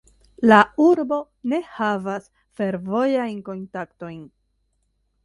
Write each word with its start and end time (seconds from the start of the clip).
La 0.51 0.57
urbo 0.85 1.19
ne 1.51 1.59
havas 1.73 2.25
fervojajn 2.61 3.45
kontaktojn. 3.51 4.25